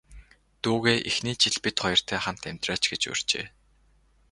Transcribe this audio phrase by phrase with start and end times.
[0.63, 3.45] Дүүгээ эхний жил бид хоёртой хамт амьдраач гэж урьжээ.